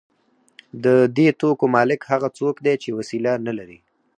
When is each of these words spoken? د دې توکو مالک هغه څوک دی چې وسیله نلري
د 0.83 0.85
دې 1.17 1.27
توکو 1.39 1.65
مالک 1.75 2.01
هغه 2.11 2.29
څوک 2.37 2.55
دی 2.65 2.75
چې 2.83 2.89
وسیله 2.99 3.31
نلري 3.45 3.79